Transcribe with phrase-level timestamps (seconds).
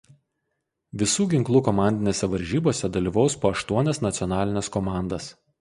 [1.01, 5.33] Visų ginklų komandinėse varžybose dalyvaus po aštuonias nacionalines komandas.